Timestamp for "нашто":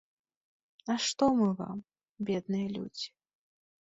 0.87-1.25